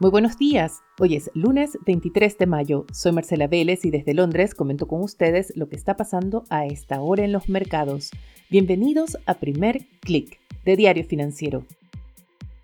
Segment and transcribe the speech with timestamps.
[0.00, 0.84] Muy buenos días.
[1.00, 2.86] Hoy es lunes 23 de mayo.
[2.92, 7.00] Soy Marcela Vélez y desde Londres comento con ustedes lo que está pasando a esta
[7.00, 8.12] hora en los mercados.
[8.48, 11.64] Bienvenidos a Primer Click de Diario Financiero.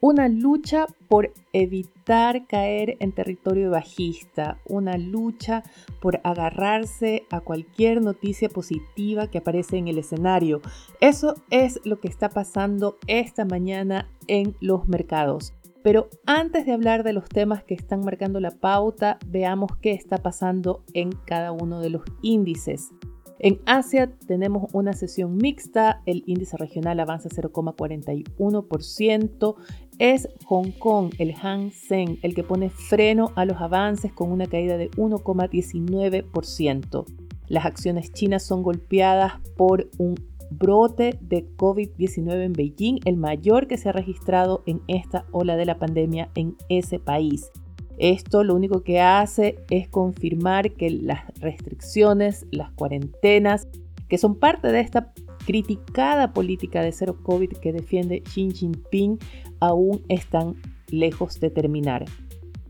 [0.00, 5.64] Una lucha por evitar caer en territorio bajista, una lucha
[6.00, 10.60] por agarrarse a cualquier noticia positiva que aparece en el escenario.
[11.00, 15.52] Eso es lo que está pasando esta mañana en los mercados.
[15.86, 20.18] Pero antes de hablar de los temas que están marcando la pauta, veamos qué está
[20.18, 22.90] pasando en cada uno de los índices.
[23.38, 29.54] En Asia tenemos una sesión mixta, el índice regional avanza 0,41%,
[30.00, 34.48] es Hong Kong, el Hang Seng, el que pone freno a los avances con una
[34.48, 37.04] caída de 1,19%.
[37.46, 40.16] Las acciones chinas son golpeadas por un
[40.50, 45.66] brote de COVID-19 en Beijing, el mayor que se ha registrado en esta ola de
[45.66, 47.50] la pandemia en ese país.
[47.98, 53.68] Esto lo único que hace es confirmar que las restricciones, las cuarentenas,
[54.08, 55.12] que son parte de esta
[55.46, 59.18] criticada política de cero COVID que defiende Xi Jinping,
[59.60, 60.56] aún están
[60.88, 62.04] lejos de terminar.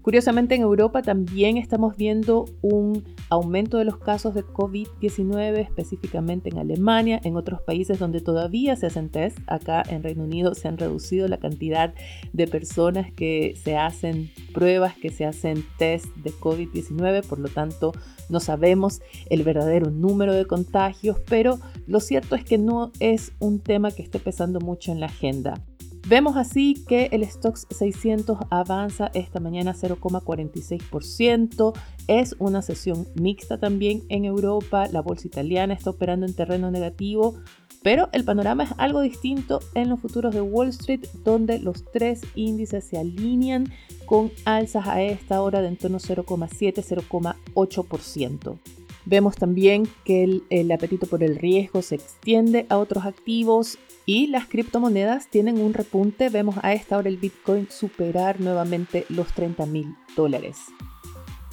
[0.06, 6.58] Curiosamente en Europa también estamos viendo un aumento de los casos de COVID-19, específicamente en
[6.58, 9.36] Alemania, en otros países donde todavía se hacen test.
[9.48, 11.92] Acá en Reino Unido se han reducido la cantidad
[12.32, 17.90] de personas que se hacen pruebas, que se hacen test de COVID-19, por lo tanto
[18.28, 23.58] no sabemos el verdadero número de contagios, pero lo cierto es que no es un
[23.58, 25.64] tema que esté pesando mucho en la agenda.
[26.08, 31.72] Vemos así que el Stocks 600 avanza esta mañana 0,46%.
[32.06, 34.86] Es una sesión mixta también en Europa.
[34.92, 37.34] La bolsa italiana está operando en terreno negativo,
[37.82, 42.20] pero el panorama es algo distinto en los futuros de Wall Street, donde los tres
[42.36, 43.72] índices se alinean
[44.04, 48.58] con alzas a esta hora de en torno 0,7-0,8%.
[49.06, 54.46] Vemos también que el, apetito por el riesgo se extiende a otros activos y las
[54.46, 56.28] criptomonedas tienen un repunte.
[56.28, 60.58] Vemos a esta hora el Bitcoin superar nuevamente los 30 mil dólares.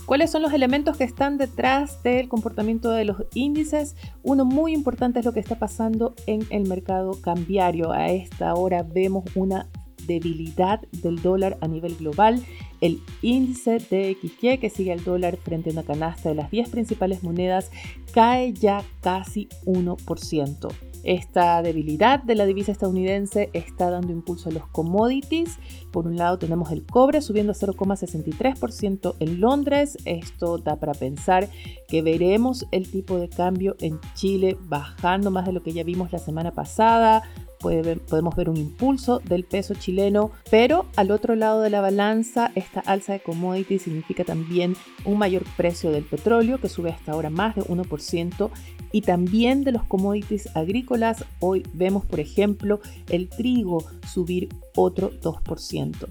[0.06, 3.96] ¿Cuáles son los elementos que están detrás del comportamiento de los índices?
[4.22, 7.92] Uno muy importante es lo que está pasando en el mercado cambiario.
[7.92, 9.68] A esta hora vemos una
[10.06, 12.44] debilidad del dólar a nivel global.
[12.81, 14.18] El índice de
[14.59, 17.72] que sigue al dólar frente a una canasta de las 10 principales monedas,
[18.13, 20.93] cae ya casi 1%.
[21.03, 25.58] Esta debilidad de la divisa estadounidense está dando impulso a los commodities.
[25.91, 29.97] Por un lado tenemos el cobre subiendo a 0,63% en Londres.
[30.06, 31.50] Esto da para pensar
[31.88, 36.12] que veremos el tipo de cambio en Chile bajando más de lo que ya vimos
[36.12, 37.24] la semana pasada
[37.63, 42.81] podemos ver un impulso del peso chileno, pero al otro lado de la balanza, esta
[42.81, 44.75] alza de commodities significa también
[45.06, 48.50] un mayor precio del petróleo, que sube hasta ahora más de 1%,
[48.91, 51.25] y también de los commodities agrícolas.
[51.40, 52.79] Hoy vemos, por ejemplo,
[53.09, 56.07] el trigo subir otro 2%.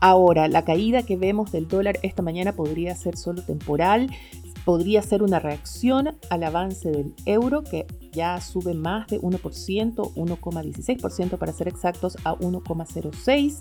[0.00, 4.10] Ahora, la caída que vemos del dólar esta mañana podría ser solo temporal,
[4.64, 11.38] podría ser una reacción al avance del euro que ya sube más de 1%, 1,16%
[11.38, 13.58] para ser exactos, a 1,06%.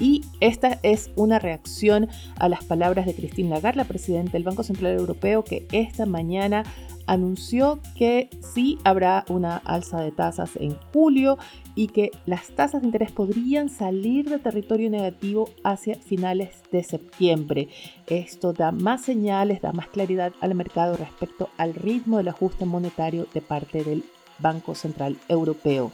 [0.00, 4.64] Y esta es una reacción a las palabras de Christine Lagarde, la presidenta del Banco
[4.64, 6.64] Central Europeo, que esta mañana
[7.06, 11.38] anunció que sí habrá una alza de tasas en julio
[11.74, 17.68] y que las tasas de interés podrían salir de territorio negativo hacia finales de septiembre.
[18.06, 23.26] Esto da más señales, da más claridad al mercado respecto al ritmo del ajuste monetario
[23.34, 24.04] de parte del
[24.38, 25.92] Banco Central Europeo.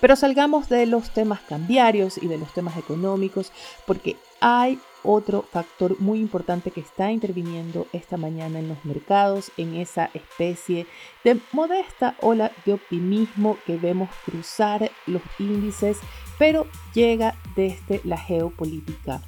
[0.00, 3.52] Pero salgamos de los temas cambiarios y de los temas económicos
[3.86, 9.74] porque hay otro factor muy importante que está interviniendo esta mañana en los mercados, en
[9.74, 10.86] esa especie
[11.24, 15.98] de modesta ola de optimismo que vemos cruzar los índices,
[16.38, 19.22] pero llega desde la geopolítica.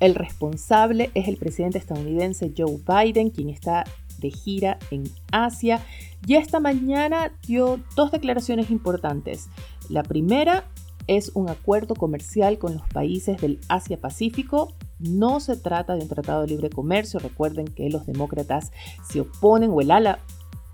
[0.00, 3.84] El responsable es el presidente estadounidense Joe Biden, quien está
[4.18, 5.80] de gira en Asia
[6.26, 9.48] y esta mañana dio dos declaraciones importantes.
[9.90, 10.64] La primera
[11.06, 14.72] es un acuerdo comercial con los países del Asia-Pacífico.
[14.98, 17.20] No se trata de un tratado de libre comercio.
[17.20, 18.72] Recuerden que los demócratas
[19.08, 20.20] se oponen, o el ala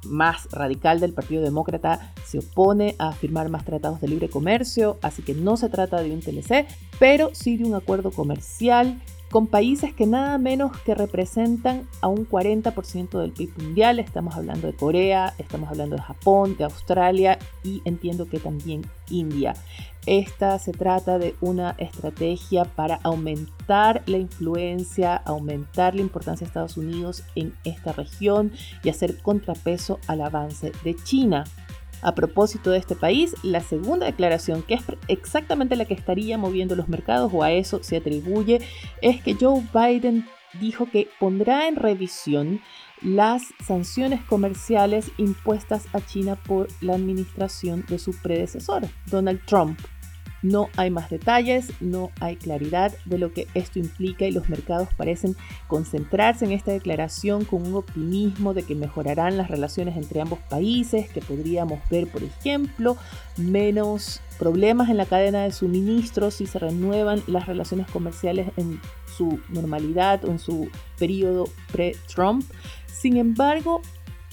[0.04, 5.22] más radical del Partido Demócrata se opone a firmar más tratados de libre comercio, así
[5.22, 6.66] que no se trata de un TLC,
[6.98, 9.00] pero sí de un acuerdo comercial
[9.30, 14.00] con países que nada menos que representan a un 40% del PIB mundial.
[14.00, 19.54] Estamos hablando de Corea, estamos hablando de Japón, de Australia y entiendo que también India.
[20.06, 26.76] Esta se trata de una estrategia para aumentar la influencia, aumentar la importancia de Estados
[26.76, 28.52] Unidos en esta región
[28.82, 31.44] y hacer contrapeso al avance de China.
[32.02, 36.74] A propósito de este país, la segunda declaración, que es exactamente la que estaría moviendo
[36.74, 38.60] los mercados o a eso se atribuye,
[39.02, 40.26] es que Joe Biden
[40.60, 42.60] dijo que pondrá en revisión
[43.02, 49.78] las sanciones comerciales impuestas a China por la administración de su predecesor, Donald Trump.
[50.42, 54.88] No hay más detalles, no hay claridad de lo que esto implica y los mercados
[54.96, 60.38] parecen concentrarse en esta declaración con un optimismo de que mejorarán las relaciones entre ambos
[60.48, 62.96] países, que podríamos ver, por ejemplo,
[63.36, 68.80] menos problemas en la cadena de suministros si se renuevan las relaciones comerciales en
[69.16, 72.44] su normalidad o en su periodo pre-Trump.
[72.86, 73.82] Sin embargo,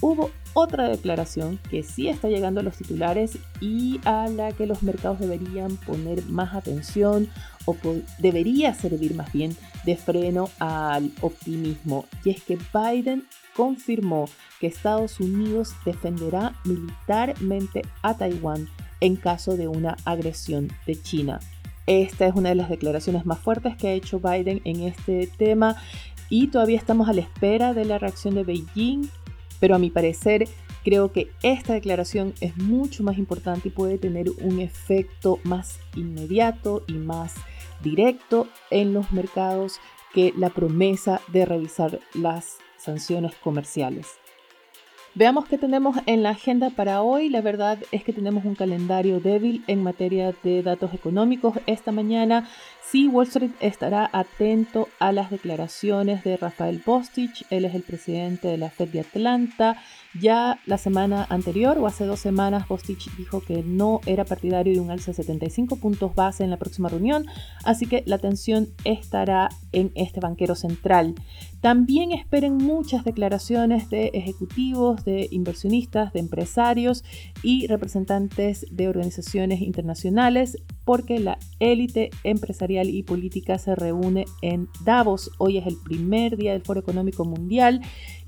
[0.01, 4.83] hubo otra declaración que sí está llegando a los titulares y a la que los
[4.83, 7.29] mercados deberían poner más atención
[7.65, 7.75] o
[8.19, 9.55] debería servir más bien
[9.85, 12.05] de freno al optimismo.
[12.23, 14.29] Y es que Biden confirmó
[14.59, 18.69] que Estados Unidos defenderá militarmente a Taiwán
[19.01, 21.39] en caso de una agresión de China.
[21.85, 25.75] Esta es una de las declaraciones más fuertes que ha hecho Biden en este tema
[26.29, 29.09] y todavía estamos a la espera de la reacción de Beijing
[29.59, 30.47] pero a mi parecer,
[30.83, 36.83] creo que esta declaración es mucho más importante y puede tener un efecto más inmediato
[36.87, 37.35] y más
[37.81, 39.79] directo en los mercados
[40.13, 44.07] que la promesa de revisar las sanciones comerciales.
[45.17, 47.29] Veamos qué tenemos en la agenda para hoy.
[47.29, 51.55] La verdad es que tenemos un calendario débil en materia de datos económicos.
[51.65, 52.47] Esta mañana
[52.89, 57.45] sí Wall Street estará atento a las declaraciones de Rafael Bostich.
[57.49, 59.77] Él es el presidente de la Fed de Atlanta.
[60.19, 64.79] Ya la semana anterior o hace dos semanas Bostich dijo que no era partidario de
[64.79, 67.25] un alza de 75 puntos base en la próxima reunión.
[67.65, 71.15] Así que la atención estará en este banquero central.
[71.59, 77.03] También esperen muchas declaraciones de ejecutivos, de inversionistas, de empresarios
[77.43, 80.57] y representantes de organizaciones internacionales
[80.87, 85.31] porque la élite empresarial y política se reúne en Davos.
[85.37, 87.81] Hoy es el primer día del Foro Económico Mundial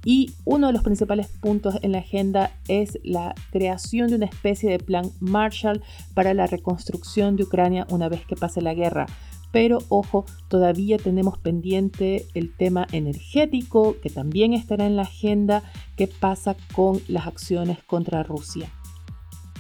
[0.04, 4.70] y uno de los principales puntos en la agenda es la creación de una especie
[4.70, 5.82] de plan Marshall
[6.14, 9.06] para la reconstrucción de Ucrania una vez que pase la guerra.
[9.54, 15.64] Pero ojo, todavía tenemos pendiente el tema energético, que también estará en la agenda,
[15.96, 18.70] qué pasa con las acciones contra Rusia.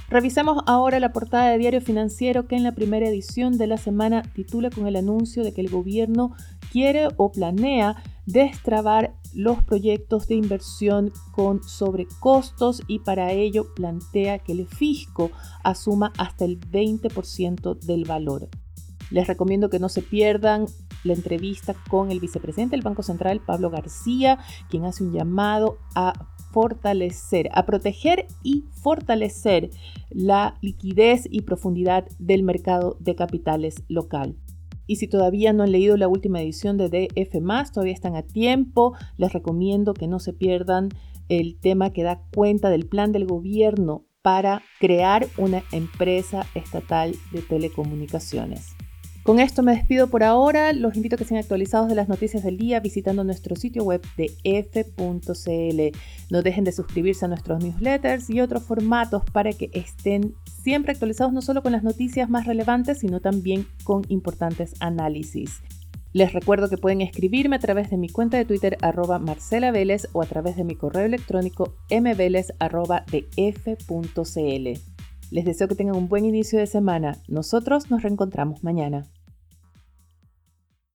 [0.09, 4.23] Revisemos ahora la portada de Diario Financiero que en la primera edición de la semana
[4.23, 6.33] titula con el anuncio de que el gobierno
[6.71, 14.53] quiere o planea destrabar los proyectos de inversión con sobrecostos y para ello plantea que
[14.53, 15.29] el fisco
[15.63, 18.49] asuma hasta el 20% del valor.
[19.11, 20.65] Les recomiendo que no se pierdan
[21.03, 26.13] la entrevista con el vicepresidente del Banco Central, Pablo García, quien hace un llamado a
[26.51, 29.69] fortalecer, a proteger y fortalecer
[30.09, 34.35] la liquidez y profundidad del mercado de capitales local.
[34.87, 38.95] Y si todavía no han leído la última edición de DF, todavía están a tiempo.
[39.17, 40.89] Les recomiendo que no se pierdan
[41.27, 47.41] el tema que da cuenta del plan del gobierno para crear una empresa estatal de
[47.43, 48.75] telecomunicaciones.
[49.29, 50.73] Con esto me despido por ahora.
[50.73, 54.01] Los invito a que sean actualizados de las noticias del día visitando nuestro sitio web
[54.17, 55.97] de f.cl.
[56.31, 60.33] No dejen de suscribirse a nuestros newsletters y otros formatos para que estén
[60.63, 65.61] siempre actualizados no solo con las noticias más relevantes, sino también con importantes análisis.
[66.11, 69.71] Les recuerdo que pueden escribirme a través de mi cuenta de Twitter arroba Marcela
[70.13, 74.79] o a través de mi correo electrónico mveles arroba de f.cl.
[75.29, 77.19] Les deseo que tengan un buen inicio de semana.
[77.27, 79.05] Nosotros nos reencontramos mañana.